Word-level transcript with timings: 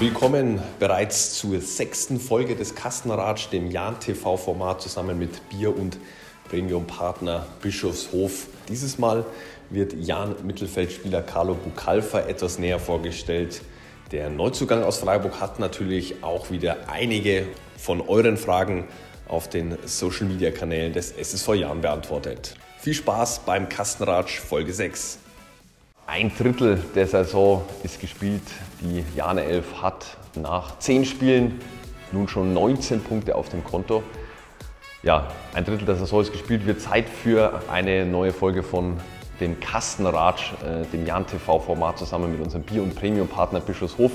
Willkommen 0.00 0.62
bereits 0.78 1.34
zur 1.34 1.60
sechsten 1.60 2.20
Folge 2.20 2.54
des 2.54 2.76
Kastenratsch, 2.76 3.48
dem 3.50 3.68
Jan-TV-Format 3.68 4.80
zusammen 4.80 5.18
mit 5.18 5.48
Bier 5.48 5.76
und 5.76 5.98
Premium-Partner 6.48 7.44
Bischofshof. 7.60 8.46
Dieses 8.68 8.98
Mal 8.98 9.26
wird 9.70 9.94
Jan-Mittelfeldspieler 9.94 11.22
Carlo 11.22 11.54
Bucalfa 11.54 12.20
etwas 12.20 12.60
näher 12.60 12.78
vorgestellt. 12.78 13.60
Der 14.12 14.30
Neuzugang 14.30 14.84
aus 14.84 14.98
Freiburg 14.98 15.40
hat 15.40 15.58
natürlich 15.58 16.22
auch 16.22 16.52
wieder 16.52 16.88
einige 16.88 17.48
von 17.76 18.00
euren 18.00 18.36
Fragen 18.36 18.86
auf 19.26 19.50
den 19.50 19.78
Social-Media-Kanälen 19.84 20.92
des 20.92 21.10
SSV 21.10 21.54
Jan 21.54 21.80
beantwortet. 21.80 22.54
Viel 22.78 22.94
Spaß 22.94 23.40
beim 23.40 23.68
Kastenratsch 23.68 24.38
Folge 24.38 24.72
6. 24.72 25.18
Ein 26.10 26.32
Drittel 26.34 26.82
der 26.94 27.06
Saison 27.06 27.62
ist 27.82 28.00
gespielt. 28.00 28.40
Die 28.80 29.04
Jane 29.14 29.44
11 29.44 29.82
hat 29.82 30.06
nach 30.36 30.78
10 30.78 31.04
Spielen 31.04 31.60
nun 32.12 32.28
schon 32.28 32.54
19 32.54 33.02
Punkte 33.02 33.34
auf 33.34 33.50
dem 33.50 33.62
Konto. 33.62 34.02
Ja, 35.02 35.28
ein 35.52 35.66
Drittel 35.66 35.84
der 35.84 35.96
Saison 35.96 36.22
ist 36.22 36.32
gespielt. 36.32 36.66
Wird 36.66 36.80
Zeit 36.80 37.10
für 37.10 37.60
eine 37.70 38.06
neue 38.06 38.32
Folge 38.32 38.62
von 38.62 38.96
dem 39.38 39.60
Kastenratsch, 39.60 40.54
äh, 40.64 40.86
dem 40.86 41.04
Jan 41.04 41.26
TV-Format 41.26 41.98
zusammen 41.98 42.32
mit 42.32 42.40
unserem 42.40 42.62
Bier- 42.62 42.82
und 42.82 42.94
Premium-Partner 42.94 43.60
Bischofshof. 43.60 44.12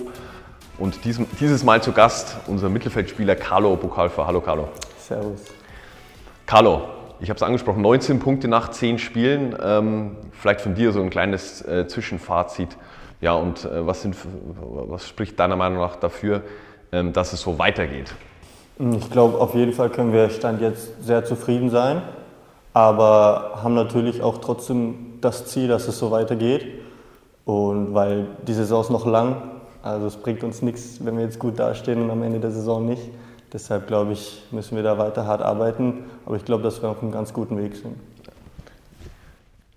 Und 0.80 1.06
diesem, 1.06 1.28
dieses 1.40 1.64
Mal 1.64 1.84
zu 1.84 1.92
Gast 1.92 2.38
unser 2.48 2.70
Mittelfeldspieler 2.70 3.36
Carlo 3.36 3.76
Bukalfa. 3.76 4.26
Hallo 4.26 4.42
Carlo. 4.42 4.70
Servus. 4.98 5.42
Carlo, 6.48 6.88
ich 7.24 7.30
habe 7.30 7.38
es 7.38 7.44
angesprochen, 7.44 7.82
19 7.82 8.20
Punkte 8.20 8.50
nach 8.50 8.70
10 8.70 9.00
Spielen. 9.00 9.56
Ähm, 9.64 10.18
vielleicht 10.34 10.60
von 10.60 10.76
dir 10.76 10.92
so 10.92 11.02
ein 11.02 11.10
kleines 11.10 11.62
äh, 11.62 11.88
Zwischenfazit. 11.88 12.78
Ja, 13.22 13.34
und 13.34 13.64
äh, 13.64 13.88
was, 13.88 14.02
sind, 14.02 14.18
was, 14.60 15.08
spricht 15.08 15.40
deiner 15.40 15.56
Meinung 15.56 15.80
nach 15.80 15.96
dafür, 15.96 16.42
ähm, 16.92 17.14
dass 17.14 17.32
es 17.32 17.40
so 17.40 17.58
weitergeht? 17.58 18.14
Ich 18.78 19.10
glaube, 19.10 19.38
auf 19.38 19.56
jeden 19.56 19.72
Fall 19.72 19.90
können 19.90 20.12
wir 20.12 20.30
Stand 20.32 20.60
jetzt 20.60 21.02
sehr 21.02 21.24
zufrieden 21.24 21.70
sein, 21.70 22.02
aber 22.74 23.62
haben 23.64 23.76
natürlich 23.76 24.22
auch 24.22 24.40
trotzdem 24.40 25.20
das 25.22 25.46
Ziel, 25.46 25.70
dass 25.70 25.88
es 25.88 25.98
so 25.98 26.12
weitergeht. 26.12 26.66
Und 27.46 27.94
weil 27.94 28.28
die 28.46 28.54
Saison 28.54 28.82
ist 28.82 28.90
noch 28.90 29.06
lang, 29.06 29.38
also 29.82 30.08
es 30.08 30.18
bringt 30.18 30.44
uns 30.44 30.62
nichts, 30.62 31.00
wenn 31.06 31.16
wir 31.16 31.24
jetzt 31.24 31.40
gut 31.40 31.58
dastehen 31.58 32.02
und 32.02 32.12
am 32.12 32.22
Ende 32.22 32.42
der 32.42 32.52
Saison 32.52 32.86
nicht. 32.86 33.04
Deshalb 33.54 33.86
glaube 33.86 34.14
ich, 34.14 34.44
müssen 34.52 34.76
wir 34.76 34.84
da 34.84 34.98
weiter 34.98 35.28
hart 35.28 35.44
arbeiten. 35.44 36.06
Aber 36.26 36.36
ich 36.36 36.44
glaube, 36.44 36.64
dass 36.64 36.82
wir 36.82 36.90
auf 36.90 37.02
einem 37.02 37.12
ganz 37.12 37.32
guten 37.34 37.58
Weg 37.58 37.76
sind. 37.76 37.96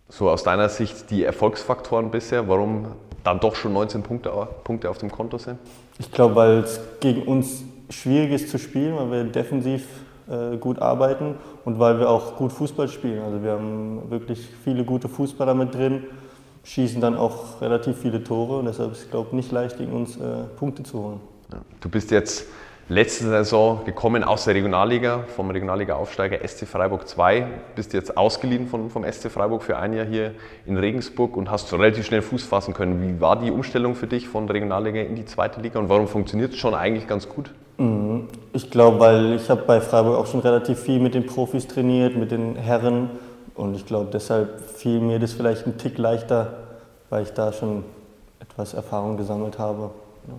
So 0.09 0.31
aus 0.31 0.43
deiner 0.43 0.71
Sicht 0.71 1.11
die 1.11 1.25
Erfolgsfaktoren 1.25 2.11
bisher, 2.11 2.49
warum 2.49 2.87
dann 3.23 3.39
doch 3.39 3.55
schon 3.55 3.75
19 3.75 4.03
Punkte, 4.03 4.31
Punkte 4.65 4.89
auf 4.89 4.99
dem 4.99 5.11
Konto 5.11 5.37
sind? 5.37 5.59
Ich 5.99 6.11
glaube, 6.11 6.37
weil 6.37 6.59
es 6.61 6.81
gegen 7.01 7.23
uns 7.23 7.65
schwierig 7.91 8.33
ist 8.33 8.51
zu 8.51 8.59
spielen, 8.59 8.97
weil 8.97 9.11
wir 9.11 9.25
defensiv 9.25 9.85
äh, 10.29 10.57
gut 10.57 10.81
arbeiten 10.81 11.35
und 11.65 11.79
weil 11.79 11.99
wir 11.99 12.09
auch 12.09 12.37
gut 12.37 12.53
Fußball 12.53 12.89
spielen. 12.89 13.23
Also 13.23 13.43
wir 13.43 13.53
haben 13.53 14.11
wirklich 14.11 14.49
viele 14.65 14.85
gute 14.85 15.09
Fußballer 15.09 15.55
mit 15.55 15.75
drin, 15.75 16.05
schießen 16.65 17.01
dann 17.01 17.17
auch 17.17 17.61
relativ 17.61 17.99
viele 17.99 18.25
Tore 18.25 18.59
und 18.59 18.67
deshalb 18.67 18.93
ist 18.93 19.03
es, 19.03 19.11
glaube 19.11 19.29
ich, 19.29 19.33
nicht 19.35 19.53
leicht, 19.53 19.77
gegen 19.77 19.93
uns 19.93 20.17
äh, 20.17 20.45
Punkte 20.57 20.83
zu 20.83 21.03
holen. 21.03 21.21
Du 21.81 21.89
bist 21.89 22.11
jetzt 22.11 22.47
letzte 22.89 23.25
Saison 23.25 23.85
gekommen 23.85 24.23
aus 24.23 24.45
der 24.45 24.55
Regionalliga, 24.55 25.25
vom 25.35 25.51
Regionalliga-Aufsteiger 25.51 26.47
SC 26.47 26.67
Freiburg 26.67 27.09
2. 27.09 27.47
Bist 27.75 27.93
jetzt 27.93 28.17
ausgeliehen 28.17 28.69
von, 28.69 28.91
vom 28.91 29.05
SC 29.05 29.31
Freiburg 29.31 29.65
für 29.65 29.77
ein 29.77 29.93
Jahr 29.93 30.07
hier 30.07 30.33
in 30.67 30.77
Regensburg 30.77 31.37
und 31.37 31.51
hast 31.51 31.73
relativ 31.73 32.07
schnell 32.07 32.23
Fuß 32.23 32.45
fassen 32.45 32.75
können. 32.75 33.03
Wie 33.03 33.21
war 33.21 33.41
die 33.41 33.51
Umstellung 33.51 33.97
für 33.97 34.07
dich 34.07 34.29
von 34.29 34.47
der 34.47 34.55
Regionalliga 34.55 35.01
in 35.01 35.17
die 35.17 35.25
zweite 35.25 35.61
Liga 35.61 35.81
und 35.81 35.89
warum 35.89 36.07
funktioniert 36.07 36.53
es 36.53 36.59
schon 36.59 36.75
eigentlich 36.75 37.09
ganz 37.09 37.29
gut? 37.29 37.51
Mhm. 37.79 38.29
Ich 38.53 38.71
glaube, 38.71 39.01
weil 39.01 39.35
ich 39.35 39.51
habe 39.51 39.63
bei 39.63 39.81
Freiburg 39.81 40.17
auch 40.17 40.27
schon 40.27 40.41
relativ 40.41 40.79
viel 40.79 41.01
mit 41.01 41.15
den 41.15 41.27
Profis 41.27 41.67
trainiert, 41.67 42.17
mit 42.17 42.31
den 42.31 42.55
Herren 42.55 43.11
und 43.57 43.75
ich 43.75 43.85
glaube, 43.85 44.11
deshalb 44.13 44.61
fiel 44.71 45.01
mir 45.01 45.19
das 45.19 45.33
vielleicht 45.33 45.67
ein 45.67 45.77
Tick 45.77 45.99
leichter, 45.99 46.55
weil 47.11 47.25
ich 47.25 47.33
da 47.33 47.53
schon 47.53 47.85
etwas 48.39 48.75
Erfahrung 48.75 49.17
gesammelt 49.17 49.59
habe. 49.59 49.91
Ja. 50.29 50.35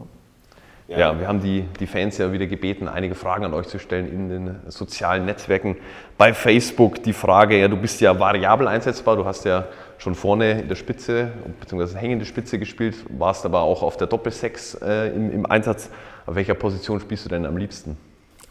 Ja. 0.87 0.99
ja, 0.99 1.19
wir 1.19 1.27
haben 1.27 1.41
die, 1.41 1.65
die 1.79 1.87
Fans 1.87 2.17
ja 2.17 2.31
wieder 2.31 2.47
gebeten, 2.47 2.87
einige 2.87 3.13
Fragen 3.13 3.43
an 3.43 3.53
euch 3.53 3.67
zu 3.67 3.77
stellen 3.77 4.09
in 4.09 4.29
den 4.29 4.55
sozialen 4.67 5.25
Netzwerken. 5.25 5.75
Bei 6.17 6.33
Facebook 6.33 7.03
die 7.03 7.11
Frage, 7.11 7.59
ja, 7.59 7.67
du 7.67 7.75
bist 7.75 7.99
ja 7.99 8.17
variabel 8.17 8.69
einsetzbar, 8.69 9.17
du 9.17 9.25
hast 9.25 9.43
ja 9.43 9.65
schon 9.97 10.15
vorne 10.15 10.61
in 10.61 10.69
der 10.69 10.75
Spitze 10.75 11.33
bzw. 11.59 11.97
hängende 11.97 12.25
Spitze 12.25 12.57
gespielt, 12.57 12.95
warst 13.09 13.45
aber 13.45 13.61
auch 13.61 13.83
auf 13.83 13.97
der 13.97 14.07
Doppelsechs 14.07 14.75
äh, 14.75 15.09
im, 15.09 15.31
im 15.31 15.45
Einsatz. 15.45 15.89
Auf 16.25 16.35
welcher 16.35 16.53
Position 16.53 17.01
spielst 17.01 17.25
du 17.25 17.29
denn 17.29 17.45
am 17.45 17.57
liebsten? 17.57 17.97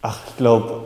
Ach, 0.02 0.20
ich 0.28 0.36
glaube, 0.36 0.82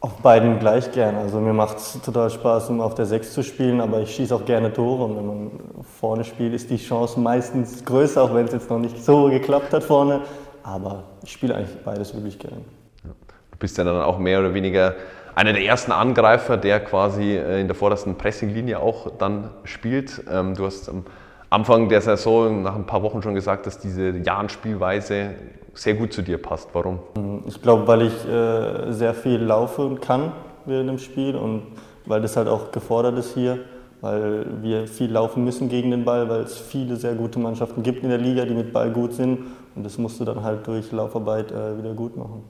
auf 0.00 0.14
beiden 0.18 0.58
gleich 0.58 0.92
gern. 0.92 1.16
Also 1.16 1.40
mir 1.40 1.52
macht 1.52 1.78
es 1.78 2.00
total 2.04 2.30
Spaß, 2.30 2.70
um 2.70 2.80
auf 2.80 2.94
der 2.94 3.06
Sechs 3.06 3.32
zu 3.32 3.42
spielen, 3.42 3.80
aber 3.80 4.00
ich 4.00 4.14
schieße 4.14 4.34
auch 4.34 4.44
gerne 4.44 4.72
Tore. 4.72 5.04
Und 5.04 5.16
wenn 5.16 5.26
man 5.26 5.50
vorne 5.98 6.24
spielt, 6.24 6.54
ist 6.54 6.70
die 6.70 6.76
Chance 6.76 7.20
meistens 7.20 7.84
größer, 7.84 8.22
auch 8.22 8.34
wenn 8.34 8.46
es 8.46 8.52
jetzt 8.52 8.70
noch 8.70 8.78
nicht 8.78 9.04
so 9.04 9.28
geklappt 9.28 9.72
hat 9.72 9.84
vorne. 9.84 10.22
Aber 10.66 11.04
ich 11.22 11.30
spiele 11.30 11.54
eigentlich 11.54 11.76
beides 11.84 12.12
wirklich 12.12 12.38
gern. 12.40 12.64
Du 13.04 13.56
bist 13.58 13.78
ja 13.78 13.84
dann 13.84 14.02
auch 14.02 14.18
mehr 14.18 14.40
oder 14.40 14.52
weniger 14.52 14.96
einer 15.36 15.52
der 15.52 15.62
ersten 15.62 15.92
Angreifer, 15.92 16.56
der 16.56 16.80
quasi 16.80 17.36
äh, 17.36 17.60
in 17.60 17.68
der 17.68 17.76
vordersten 17.76 18.16
Pressinglinie 18.18 18.80
auch 18.80 19.12
dann 19.16 19.50
spielt. 19.62 20.24
Ähm, 20.28 20.54
du 20.54 20.66
hast 20.66 20.88
am 20.88 21.04
Anfang 21.50 21.88
der 21.88 22.00
Saison 22.00 22.62
nach 22.62 22.74
ein 22.74 22.84
paar 22.84 23.02
Wochen 23.02 23.22
schon 23.22 23.34
gesagt, 23.34 23.66
dass 23.66 23.78
diese 23.78 24.10
Jahn-Spielweise 24.10 25.36
sehr 25.74 25.94
gut 25.94 26.12
zu 26.12 26.22
dir 26.22 26.38
passt. 26.38 26.68
Warum? 26.72 26.98
Ich 27.46 27.62
glaube, 27.62 27.86
weil 27.86 28.02
ich 28.02 28.28
äh, 28.28 28.92
sehr 28.92 29.14
viel 29.14 29.38
laufen 29.38 30.00
kann 30.00 30.32
während 30.64 30.90
dem 30.90 30.98
Spiel 30.98 31.36
und 31.36 31.62
weil 32.06 32.20
das 32.20 32.36
halt 32.36 32.48
auch 32.48 32.72
gefordert 32.72 33.16
ist 33.18 33.34
hier 33.34 33.60
weil 34.00 34.46
wir 34.62 34.86
viel 34.86 35.10
laufen 35.10 35.44
müssen 35.44 35.68
gegen 35.68 35.90
den 35.90 36.04
Ball, 36.04 36.28
weil 36.28 36.42
es 36.42 36.58
viele 36.58 36.96
sehr 36.96 37.14
gute 37.14 37.38
Mannschaften 37.38 37.82
gibt 37.82 38.02
in 38.02 38.10
der 38.10 38.18
Liga, 38.18 38.44
die 38.44 38.54
mit 38.54 38.72
Ball 38.72 38.90
gut 38.90 39.14
sind. 39.14 39.38
Und 39.76 39.84
das 39.84 39.98
musst 39.98 40.18
du 40.18 40.24
dann 40.24 40.42
halt 40.42 40.66
durch 40.66 40.90
Laufarbeit 40.90 41.52
äh, 41.52 41.78
wieder 41.78 41.92
gut 41.92 42.16
machen. 42.16 42.42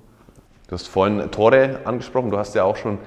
Du 0.68 0.72
hast 0.72 0.88
vorhin 0.88 1.30
Tore 1.30 1.80
angesprochen. 1.84 2.30
Du 2.30 2.38
hast 2.38 2.54
ja 2.54 2.64
auch 2.64 2.76
schon 2.76 2.98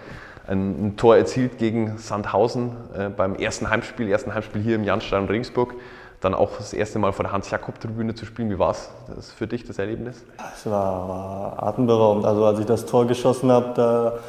ein, 0.48 0.88
ein 0.88 0.98
Tor 0.98 1.16
erzielt 1.16 1.58
gegen 1.58 1.98
Sandhausen 1.98 2.72
äh, 2.96 3.10
beim 3.10 3.36
ersten 3.36 3.70
Heimspiel, 3.70 4.10
ersten 4.10 4.34
Heimspiel 4.34 4.62
hier 4.62 4.76
im 4.76 4.84
Janstein 4.84 5.26
Ringsburg. 5.26 5.76
Dann 6.22 6.34
auch 6.34 6.58
das 6.58 6.74
erste 6.74 7.00
Mal 7.00 7.14
vor 7.14 7.24
der 7.24 7.32
Hans-Jakob-Tribüne 7.32 8.14
zu 8.14 8.26
spielen. 8.26 8.50
Wie 8.50 8.60
war 8.60 8.72
es 8.72 9.32
für 9.32 9.48
dich, 9.48 9.64
das 9.64 9.80
Erlebnis? 9.80 10.26
Es 10.54 10.66
war, 10.66 11.08
war 11.08 11.64
atemberaubend. 11.64 12.26
Also 12.26 12.44
als 12.44 12.60
ich 12.60 12.66
das 12.66 12.86
Tor 12.86 13.08
geschossen 13.08 13.50
habe, 13.52 13.74
da 13.74 14.20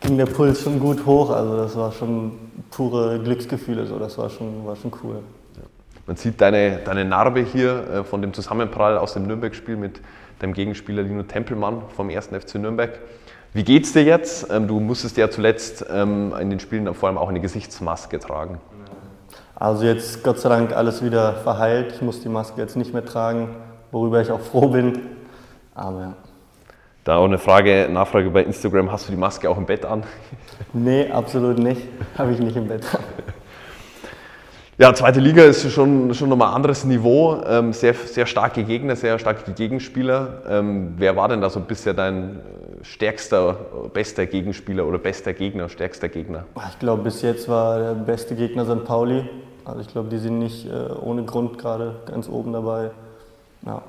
ging 0.00 0.16
der 0.16 0.26
Puls 0.26 0.62
schon 0.62 0.80
gut 0.80 1.04
hoch. 1.04 1.30
Also 1.30 1.56
das 1.58 1.76
war 1.76 1.92
schon 1.92 2.32
pure 2.70 3.18
Glücksgefühle. 3.18 3.84
So. 3.84 3.98
Das 3.98 4.16
war 4.16 4.30
schon, 4.30 4.64
war 4.64 4.76
schon 4.76 4.90
cool. 5.02 5.16
Man 6.06 6.16
sieht 6.16 6.40
deine, 6.40 6.80
deine 6.84 7.04
Narbe 7.04 7.40
hier 7.40 7.88
äh, 7.88 8.04
von 8.04 8.20
dem 8.20 8.34
Zusammenprall 8.34 8.98
aus 8.98 9.14
dem 9.14 9.26
Nürnberg-Spiel 9.26 9.76
mit 9.76 10.00
deinem 10.38 10.52
Gegenspieler 10.52 11.02
Lino 11.02 11.22
Tempelmann 11.22 11.82
vom 11.96 12.10
1. 12.10 12.26
FC 12.26 12.56
Nürnberg. 12.56 12.98
Wie 13.54 13.64
geht's 13.64 13.92
dir 13.94 14.04
jetzt? 14.04 14.50
Ähm, 14.50 14.68
du 14.68 14.80
musstest 14.80 15.16
ja 15.16 15.30
zuletzt 15.30 15.86
ähm, 15.90 16.34
in 16.38 16.50
den 16.50 16.60
Spielen 16.60 16.92
vor 16.94 17.08
allem 17.08 17.16
auch 17.16 17.28
eine 17.30 17.40
Gesichtsmaske 17.40 18.18
tragen. 18.18 18.60
Also 19.54 19.86
jetzt 19.86 20.22
Gott 20.22 20.40
sei 20.40 20.50
Dank 20.50 20.76
alles 20.76 21.02
wieder 21.02 21.34
verheilt. 21.34 21.92
Ich 21.94 22.02
muss 22.02 22.20
die 22.20 22.28
Maske 22.28 22.60
jetzt 22.60 22.76
nicht 22.76 22.92
mehr 22.92 23.04
tragen, 23.04 23.48
worüber 23.90 24.20
ich 24.20 24.30
auch 24.30 24.40
froh 24.40 24.68
bin. 24.68 24.98
Aber 25.74 26.00
ja. 26.00 26.14
Da 27.04 27.16
auch 27.16 27.24
eine 27.24 27.38
Frage, 27.38 27.88
Nachfrage 27.90 28.30
bei 28.30 28.42
Instagram, 28.42 28.90
hast 28.90 29.08
du 29.08 29.12
die 29.12 29.18
Maske 29.18 29.48
auch 29.48 29.56
im 29.56 29.66
Bett 29.66 29.84
an? 29.84 30.02
Nee, 30.72 31.10
absolut 31.10 31.58
nicht. 31.58 31.82
Habe 32.18 32.32
ich 32.32 32.40
nicht 32.40 32.56
im 32.56 32.68
Bett 32.68 32.82
an. 32.94 33.00
Ja, 34.76 34.92
zweite 34.92 35.20
Liga 35.20 35.44
ist 35.44 35.70
schon, 35.70 36.12
schon 36.14 36.28
nochmal 36.28 36.48
ein 36.48 36.54
anderes 36.54 36.82
Niveau. 36.84 37.40
Ähm, 37.46 37.72
sehr, 37.72 37.94
sehr 37.94 38.26
starke 38.26 38.64
Gegner, 38.64 38.96
sehr 38.96 39.20
starke 39.20 39.52
Gegenspieler. 39.52 40.42
Ähm, 40.48 40.94
wer 40.96 41.14
war 41.14 41.28
denn 41.28 41.40
da 41.40 41.48
so 41.48 41.60
bisher 41.60 41.94
dein 41.94 42.40
äh, 42.40 42.84
stärkster, 42.84 43.56
bester 43.92 44.26
Gegenspieler 44.26 44.84
oder 44.84 44.98
bester 44.98 45.32
Gegner, 45.32 45.68
stärkster 45.68 46.08
Gegner? 46.08 46.46
Ich 46.70 46.78
glaube, 46.80 47.04
bis 47.04 47.22
jetzt 47.22 47.48
war 47.48 47.78
der 47.78 47.94
beste 47.94 48.34
Gegner 48.34 48.64
St. 48.64 48.84
Pauli. 48.84 49.24
Also 49.64 49.80
ich 49.80 49.86
glaube, 49.86 50.08
die 50.08 50.18
sind 50.18 50.40
nicht 50.40 50.66
äh, 50.66 50.92
ohne 51.00 51.22
Grund 51.22 51.56
gerade 51.56 51.94
ganz 52.10 52.28
oben 52.28 52.52
dabei. 52.52 52.90
Ja. 53.64 53.80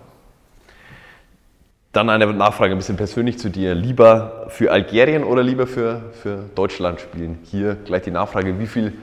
Dann 1.93 2.11
eine 2.11 2.31
Nachfrage 2.31 2.73
ein 2.73 2.77
bisschen 2.77 2.97
persönlich 2.97 3.39
zu 3.39 3.49
dir. 3.49 3.73
Lieber 3.73 4.45
für 4.49 4.71
Algerien 4.71 5.23
oder 5.23 5.41
lieber 5.41 5.65
für, 5.65 6.11
für 6.21 6.43
Deutschland 6.53 7.01
spielen? 7.01 7.39
Hier 7.43 7.73
gleich 7.73 8.03
die 8.03 8.11
Nachfrage, 8.11 8.59
wie 8.59 8.67
viel 8.67 8.93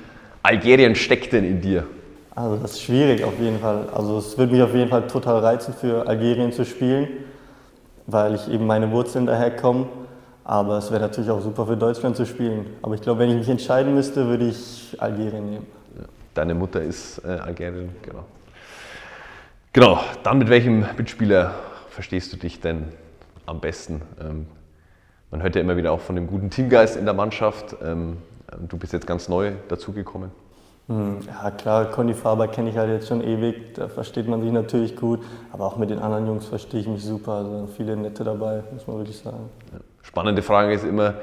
Algerien 0.43 0.95
steckt 0.95 1.33
denn 1.33 1.45
in 1.45 1.61
dir? 1.61 1.87
Also 2.35 2.57
das 2.57 2.73
ist 2.73 2.83
schwierig 2.83 3.23
auf 3.25 3.39
jeden 3.39 3.59
Fall. 3.61 3.89
Also 3.95 4.19
es 4.19 4.37
würde 4.39 4.53
mich 4.53 4.63
auf 4.63 4.75
jeden 4.75 4.89
Fall 4.89 5.07
total 5.07 5.39
reizen, 5.39 5.75
für 5.75 6.07
Algerien 6.07 6.53
zu 6.53 6.65
spielen, 6.65 7.09
weil 8.07 8.35
ich 8.35 8.49
eben 8.51 8.67
meine 8.67 8.91
Wurzeln 8.91 9.27
daher 9.27 9.55
komme. 9.55 9.87
Aber 10.45 10.79
es 10.79 10.91
wäre 10.91 11.03
natürlich 11.03 11.31
auch 11.31 11.41
super 11.41 11.67
für 11.67 11.77
Deutschland 11.77 12.17
zu 12.17 12.27
spielen. 12.27 12.67
Aber 12.83 12.95
ich 12.95 13.03
glaube, 13.03 13.21
wenn 13.21 13.31
ich 13.31 13.37
mich 13.37 13.49
entscheiden 13.49 13.95
müsste, 13.95 14.27
würde 14.27 14.49
ich 14.49 14.97
Algerien 14.99 15.51
nehmen. 15.51 15.67
Deine 16.35 16.55
Mutter 16.55 16.83
ist 16.83 17.19
äh, 17.25 17.29
Algerien, 17.29 17.91
genau. 18.03 18.25
Genau, 19.73 20.01
dann 20.23 20.39
mit 20.39 20.49
welchem 20.49 20.85
Mitspieler 20.97 21.55
verstehst 21.91 22.33
du 22.33 22.37
dich 22.39 22.61
denn 22.61 22.89
am 23.47 23.61
besten? 23.61 24.03
Ähm, 24.21 24.47
man 25.31 25.43
hört 25.43 25.55
ja 25.55 25.61
immer 25.61 25.77
wieder 25.77 25.93
auch 25.93 26.01
von 26.01 26.17
dem 26.17 26.27
guten 26.27 26.51
Teamgeist 26.51 26.97
in 26.97 27.05
der 27.05 27.15
Mannschaft. 27.15 27.77
Ähm, 27.83 28.19
du 28.69 28.77
bist 28.77 28.93
jetzt 28.93 29.07
ganz 29.07 29.29
neu 29.29 29.53
dazugekommen. 29.69 30.31
Hm, 30.89 31.19
ja 31.27 31.51
klar, 31.53 31.87
Conny 31.87 32.13
Faber 32.13 32.49
kenne 32.49 32.71
ich 32.71 32.77
halt 32.77 32.91
jetzt 32.91 33.09
schon 33.09 33.23
ewig, 33.23 33.75
da 33.75 33.89
versteht 33.89 34.27
man 34.27 34.43
sich 34.43 34.51
natürlich 34.51 34.97
gut, 34.97 35.21
aber 35.53 35.67
auch 35.67 35.77
mit 35.77 35.91
den 35.91 36.01
anderen 36.01 36.27
Jungs 36.27 36.47
verstehe 36.47 36.81
ich 36.81 36.89
mich 36.89 37.05
super, 37.05 37.33
also 37.33 37.69
viele 37.77 37.97
nette 37.97 38.25
dabei, 38.25 38.63
muss 38.73 38.87
man 38.87 38.99
wirklich 38.99 39.19
sagen. 39.19 39.49
Spannende 40.03 40.43
Frage 40.43 40.75
ist 40.75 40.85
immer, 40.85 41.15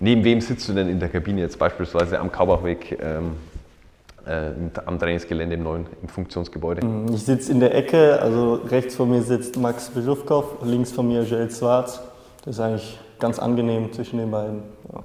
neben 0.00 0.24
wem 0.24 0.40
sitzt 0.40 0.66
du 0.68 0.72
denn 0.72 0.88
in 0.88 0.98
der 0.98 1.10
Kabine 1.10 1.42
jetzt 1.42 1.58
beispielsweise 1.58 2.18
am 2.18 2.32
Kaubachweg 2.32 2.98
ähm, 3.02 3.32
äh, 4.24 4.50
am 4.86 4.98
Trainingsgelände 4.98 5.56
im 5.56 5.62
neuen 5.62 5.86
im 6.00 6.08
Funktionsgebäude? 6.08 6.80
Hm, 6.80 7.12
ich 7.12 7.22
sitze 7.22 7.52
in 7.52 7.60
der 7.60 7.74
Ecke, 7.74 8.18
also 8.20 8.54
rechts 8.70 8.96
von 8.96 9.10
mir 9.10 9.20
sitzt 9.20 9.58
Max 9.58 9.90
Beschufkow, 9.90 10.56
links 10.64 10.90
von 10.90 11.06
mir 11.06 11.22
Joel 11.22 11.50
Schwarz, 11.50 12.00
das 12.46 12.56
ist 12.56 12.60
eigentlich 12.60 12.98
ganz 13.18 13.38
angenehm 13.38 13.92
zwischen 13.92 14.18
den 14.18 14.30
beiden. 14.30 14.62
Ja. 14.90 15.02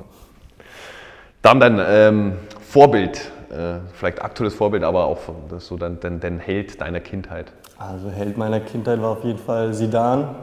Dann 1.47 1.61
dein 1.61 1.79
ähm, 1.79 2.33
Vorbild, 2.59 3.31
äh, 3.49 3.75
vielleicht 3.93 4.21
aktuelles 4.21 4.53
Vorbild, 4.53 4.83
aber 4.83 5.05
auch 5.05 5.19
so 5.59 5.77
dein, 5.77 5.97
dein, 6.01 6.19
dein, 6.19 6.39
Held 6.39 6.81
deiner 6.81 6.99
Kindheit? 6.99 7.53
Also 7.77 8.09
Held 8.09 8.37
meiner 8.37 8.59
Kindheit 8.59 9.01
war 9.01 9.11
auf 9.11 9.23
jeden 9.23 9.39
Fall 9.39 9.73
Sidan 9.73 10.35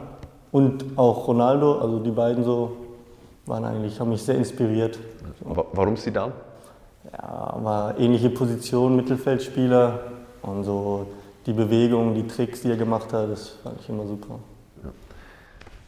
und 0.51 0.83
auch 0.95 1.27
Ronaldo. 1.27 1.77
Also 1.77 1.99
die 1.99 2.09
beiden 2.09 2.43
so 2.43 2.75
waren 3.45 3.65
eigentlich, 3.65 3.99
haben 3.99 4.09
mich 4.09 4.23
sehr 4.23 4.33
inspiriert. 4.33 4.97
Warum 5.41 5.95
Sidan? 5.95 6.31
Ja, 7.13 7.55
war 7.61 7.99
ähnliche 7.99 8.31
Position, 8.31 8.95
Mittelfeldspieler 8.95 9.99
und 10.41 10.63
so 10.63 11.05
die 11.45 11.53
Bewegungen, 11.53 12.15
die 12.15 12.25
Tricks, 12.25 12.63
die 12.63 12.71
er 12.71 12.77
gemacht 12.77 13.13
hat, 13.13 13.29
das 13.29 13.49
fand 13.63 13.79
ich 13.79 13.87
immer 13.89 14.07
super 14.07 14.39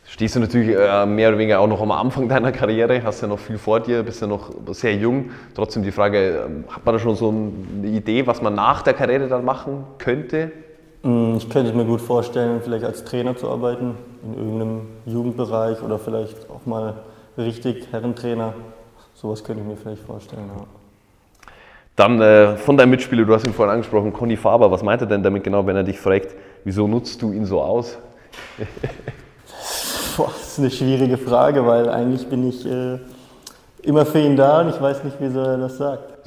stehst 0.08 0.36
du 0.36 0.40
natürlich 0.40 0.76
äh, 0.76 1.06
mehr 1.06 1.30
oder 1.30 1.38
weniger 1.38 1.60
auch 1.60 1.68
noch 1.68 1.82
am 1.82 1.92
Anfang 1.92 2.28
deiner 2.30 2.52
Karriere, 2.52 3.04
hast 3.04 3.22
ja 3.22 3.28
noch 3.28 3.40
viel 3.40 3.58
vor 3.58 3.80
dir, 3.80 4.04
bist 4.04 4.22
ja 4.22 4.28
noch 4.28 4.52
sehr 4.72 4.96
jung. 4.96 5.32
Trotzdem 5.54 5.84
die 5.84 5.92
Frage, 5.92 6.46
ähm, 6.46 6.64
hat 6.70 6.86
man 6.86 6.96
da 6.96 7.00
schon 7.00 7.16
so 7.16 7.30
eine 7.30 7.88
Idee, 7.88 8.26
was 8.26 8.42
man 8.42 8.56
nach 8.56 8.82
der 8.82 8.94
Karriere 8.94 9.28
dann 9.28 9.44
machen 9.46 9.84
könnte? 9.98 10.52
Mm, 11.04 11.36
ich 11.38 11.50
könnte 11.50 11.74
mir 11.74 11.86
gut 11.86 12.02
vorstellen, 12.02 12.62
vielleicht 12.64 12.86
als 12.86 13.04
Trainer 13.04 13.36
zu 13.36 13.50
arbeiten, 13.50 13.96
in 14.24 14.34
irgendeinem 14.34 14.82
Jugendbereich 15.06 15.82
oder 15.82 16.00
vielleicht 16.00 16.50
auch 16.50 16.66
mal 16.66 16.96
richtig 17.38 17.92
Herrentrainer. 17.92 18.54
Sowas 19.14 19.44
könnte 19.44 19.62
ich 19.62 19.68
mir 19.68 19.76
vielleicht 19.76 20.04
vorstellen, 20.04 20.50
ja. 20.58 20.64
Dann 21.96 22.22
äh, 22.22 22.56
von 22.58 22.78
deinem 22.78 22.92
Mitspieler, 22.92 23.26
du 23.26 23.34
hast 23.34 23.48
ihn 23.48 23.54
vorhin 23.54 23.74
angesprochen, 23.74 24.14
Conny 24.14 24.38
Faber, 24.38 24.70
was 24.70 24.84
meint 24.84 25.02
er 25.02 25.08
denn 25.08 25.24
damit 25.24 25.44
genau, 25.44 25.66
wenn 25.66 25.76
er 25.76 25.84
dich 25.84 26.00
fragt, 26.00 26.36
wieso 26.64 26.88
nutzt 26.88 27.22
du 27.24 27.34
ihn 27.34 27.44
so 27.44 27.60
aus? 27.60 27.98
Boah, 30.18 30.32
das 30.36 30.54
ist 30.54 30.60
eine 30.60 30.72
schwierige 30.72 31.16
Frage, 31.16 31.64
weil 31.68 31.88
eigentlich 31.90 32.28
bin 32.28 32.50
ich 32.50 32.66
äh, 32.66 32.98
immer 33.84 34.04
für 34.04 34.18
ihn 34.18 34.36
da 34.36 34.62
und 34.62 34.70
ich 34.70 34.82
weiß 34.82 35.04
nicht, 35.04 35.18
wieso 35.20 35.42
er 35.42 35.60
das 35.60 35.78
sagt. 35.78 36.18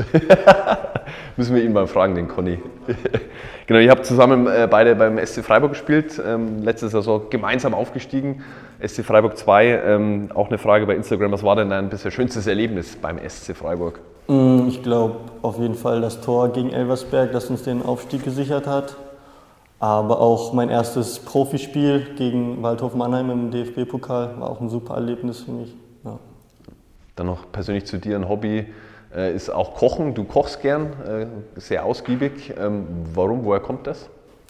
Müssen 1.36 1.56
wir 1.56 1.64
ihn 1.64 1.72
mal 1.72 1.88
fragen, 1.88 2.14
den 2.14 2.28
Conny. 2.28 2.60
genau, 3.66 3.80
ihr 3.80 3.90
habt 3.90 4.06
zusammen 4.06 4.46
äh, 4.46 4.68
beide 4.70 4.94
beim 4.94 5.18
SC 5.18 5.44
Freiburg 5.44 5.72
gespielt, 5.72 6.22
ähm, 6.24 6.62
letzte 6.62 6.88
Saison 6.88 7.22
gemeinsam 7.30 7.74
aufgestiegen. 7.74 8.44
SC 8.80 9.04
Freiburg 9.04 9.36
2, 9.36 9.66
ähm, 9.66 10.28
auch 10.34 10.46
eine 10.46 10.58
Frage 10.58 10.86
bei 10.86 10.94
Instagram, 10.94 11.32
was 11.32 11.42
war 11.42 11.56
denn 11.56 11.70
dein 11.70 11.88
bisher 11.88 12.12
schönstes 12.12 12.46
Erlebnis 12.46 12.94
beim 12.94 13.18
SC 13.18 13.56
Freiburg? 13.56 13.98
Mm, 14.28 14.68
ich 14.68 14.84
glaube 14.84 15.16
auf 15.42 15.58
jeden 15.58 15.74
Fall 15.74 16.00
das 16.00 16.20
Tor 16.20 16.52
gegen 16.52 16.70
Elversberg, 16.70 17.32
das 17.32 17.50
uns 17.50 17.64
den 17.64 17.82
Aufstieg 17.84 18.22
gesichert 18.22 18.68
hat. 18.68 18.94
Aber 19.80 20.20
auch 20.20 20.52
mein 20.52 20.68
erstes 20.68 21.18
Profispiel 21.18 22.14
gegen 22.16 22.62
Waldhof 22.62 22.94
Mannheim 22.94 23.30
im 23.30 23.50
DFB-Pokal 23.50 24.38
war 24.38 24.50
auch 24.50 24.60
ein 24.60 24.68
super 24.68 24.94
Erlebnis 24.94 25.40
für 25.40 25.52
mich. 25.52 25.74
Ja. 26.04 26.18
Dann 27.16 27.26
noch 27.26 27.50
persönlich 27.50 27.86
zu 27.86 27.98
dir 27.98 28.16
ein 28.16 28.28
Hobby 28.28 28.66
äh, 29.14 29.34
ist 29.34 29.50
auch 29.50 29.74
Kochen. 29.74 30.14
Du 30.14 30.24
kochst 30.24 30.60
gern, 30.60 30.92
äh, 31.02 31.26
sehr 31.58 31.84
ausgiebig. 31.84 32.54
Ähm, 32.58 32.86
warum, 33.14 33.44
woher 33.44 33.60
kommt 33.60 33.86
das? 33.86 34.08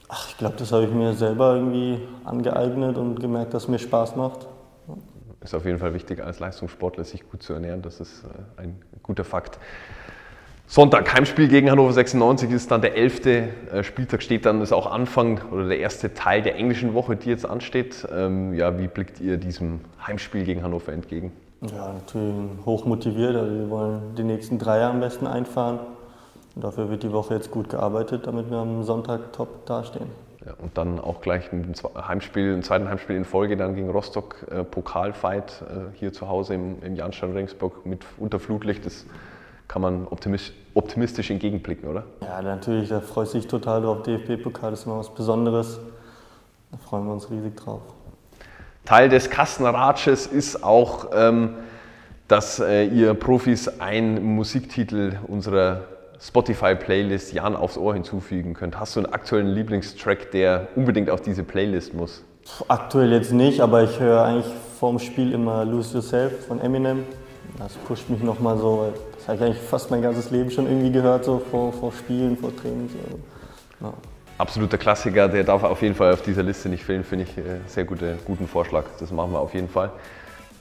Ach, 0.08 0.28
ich 0.28 0.36
glaube, 0.36 0.56
das 0.58 0.72
habe 0.72 0.84
ich 0.84 0.90
mir 0.90 1.14
selber 1.14 1.54
irgendwie 1.54 2.00
angeeignet 2.24 2.98
und 2.98 3.20
gemerkt, 3.20 3.54
dass 3.54 3.64
es 3.64 3.68
mir 3.68 3.78
Spaß 3.78 4.16
macht. 4.16 4.48
Ja. 4.88 4.94
Ist 5.42 5.54
auf 5.54 5.64
jeden 5.64 5.78
Fall 5.78 5.94
wichtig, 5.94 6.22
als 6.22 6.40
Leistungssportler 6.40 7.04
sich 7.04 7.28
gut 7.30 7.42
zu 7.42 7.52
ernähren. 7.52 7.82
Das 7.82 8.00
ist 8.00 8.24
äh, 8.24 8.62
ein 8.62 8.82
guter 9.02 9.24
Fakt. 9.24 9.60
Sonntag, 10.72 11.12
Heimspiel 11.12 11.48
gegen 11.48 11.68
Hannover 11.68 11.92
96 11.92 12.48
ist 12.52 12.70
dann 12.70 12.80
der 12.80 12.96
elfte 12.96 13.48
äh, 13.72 13.82
Spieltag, 13.82 14.22
steht 14.22 14.46
dann, 14.46 14.60
ist 14.60 14.72
auch 14.72 14.86
Anfang 14.88 15.40
oder 15.50 15.66
der 15.66 15.80
erste 15.80 16.14
Teil 16.14 16.42
der 16.42 16.54
englischen 16.54 16.94
Woche, 16.94 17.16
die 17.16 17.28
jetzt 17.28 17.44
ansteht. 17.44 18.06
Ähm, 18.14 18.54
ja, 18.54 18.78
wie 18.78 18.86
blickt 18.86 19.20
ihr 19.20 19.36
diesem 19.36 19.80
Heimspiel 20.06 20.44
gegen 20.44 20.62
Hannover 20.62 20.92
entgegen? 20.92 21.32
Ja, 21.62 21.92
natürlich 21.92 22.36
hoch 22.64 22.84
motiviert. 22.84 23.34
Also 23.34 23.52
wir 23.52 23.68
wollen 23.68 24.14
die 24.16 24.22
nächsten 24.22 24.60
drei 24.60 24.78
Jahre 24.78 24.92
am 24.92 25.00
besten 25.00 25.26
einfahren. 25.26 25.80
Und 26.54 26.62
dafür 26.62 26.88
wird 26.88 27.02
die 27.02 27.10
Woche 27.10 27.34
jetzt 27.34 27.50
gut 27.50 27.68
gearbeitet, 27.68 28.28
damit 28.28 28.48
wir 28.48 28.58
am 28.58 28.84
Sonntag 28.84 29.32
top 29.32 29.66
dastehen. 29.66 30.06
Ja, 30.46 30.52
und 30.62 30.78
dann 30.78 31.00
auch 31.00 31.20
gleich 31.20 31.50
dem 31.50 31.64
Heimspiel, 31.96 32.54
ein 32.54 32.62
zweiten 32.62 32.88
Heimspiel 32.88 33.16
in 33.16 33.24
Folge 33.24 33.56
dann 33.56 33.74
gegen 33.74 33.90
Rostock 33.90 34.46
äh, 34.48 34.62
Pokalfight 34.62 35.62
äh, 35.62 35.98
hier 35.98 36.12
zu 36.12 36.28
Hause 36.28 36.54
im, 36.54 36.80
im 36.80 36.94
Jahnstein 36.94 37.32
Regensburg 37.32 37.84
mit 37.84 38.04
unter 38.18 38.38
Flutlicht. 38.38 38.86
Das 38.86 39.04
kann 39.70 39.82
man 39.82 40.08
optimistisch 40.74 41.30
entgegenblicken, 41.30 41.88
oder? 41.88 42.02
Ja, 42.22 42.42
natürlich, 42.42 42.88
da 42.88 43.00
freut 43.00 43.28
sich 43.28 43.46
total 43.46 43.82
drauf. 43.82 44.02
DFB-Pokal 44.02 44.72
ist 44.72 44.84
immer 44.84 44.98
was 44.98 45.14
Besonderes. 45.14 45.78
Da 46.72 46.76
freuen 46.78 47.06
wir 47.06 47.12
uns 47.12 47.30
riesig 47.30 47.54
drauf. 47.54 47.80
Teil 48.84 49.08
des 49.08 49.30
Kastenratsches 49.30 50.26
ist 50.26 50.64
auch, 50.64 51.10
ähm, 51.14 51.54
dass 52.26 52.58
äh, 52.58 52.82
ihr 52.86 53.14
Profis 53.14 53.68
einen 53.78 54.34
Musiktitel 54.34 55.18
unserer 55.28 55.82
Spotify-Playlist 56.20 57.32
Jan 57.32 57.54
aufs 57.54 57.78
Ohr 57.78 57.94
hinzufügen 57.94 58.54
könnt. 58.54 58.76
Hast 58.80 58.96
du 58.96 59.00
einen 59.00 59.12
aktuellen 59.12 59.54
Lieblingstrack, 59.54 60.32
der 60.32 60.66
unbedingt 60.74 61.10
auf 61.10 61.20
diese 61.20 61.44
Playlist 61.44 61.94
muss? 61.94 62.24
Aktuell 62.66 63.12
jetzt 63.12 63.32
nicht, 63.32 63.60
aber 63.60 63.84
ich 63.84 64.00
höre 64.00 64.24
eigentlich 64.24 64.52
vorm 64.80 64.98
Spiel 64.98 65.32
immer 65.32 65.64
Lose 65.64 65.94
Yourself 65.94 66.46
von 66.48 66.60
Eminem. 66.60 67.04
Das 67.60 67.74
pusht 67.74 68.08
mich 68.08 68.22
nochmal 68.22 68.56
so, 68.56 68.90
das 69.14 69.28
habe 69.28 69.36
ich 69.36 69.42
eigentlich 69.42 69.62
fast 69.68 69.90
mein 69.90 70.00
ganzes 70.00 70.30
Leben 70.30 70.50
schon 70.50 70.66
irgendwie 70.66 70.90
gehört, 70.90 71.26
so 71.26 71.42
vor, 71.50 71.70
vor 71.74 71.92
Spielen, 71.92 72.34
vor 72.38 72.56
Trainings. 72.56 72.92
Ja. 73.82 73.92
Absoluter 74.38 74.78
Klassiker, 74.78 75.28
der 75.28 75.44
darf 75.44 75.62
auf 75.62 75.82
jeden 75.82 75.94
Fall 75.94 76.14
auf 76.14 76.22
dieser 76.22 76.42
Liste 76.42 76.70
nicht 76.70 76.82
fehlen, 76.82 77.04
finde 77.04 77.26
ich 77.26 77.36
äh, 77.36 77.60
sehr 77.66 77.84
gute, 77.84 78.16
guten 78.24 78.48
Vorschlag. 78.48 78.84
Das 78.98 79.10
machen 79.10 79.32
wir 79.32 79.40
auf 79.40 79.52
jeden 79.52 79.68
Fall. 79.68 79.90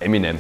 Eminem. 0.01 0.37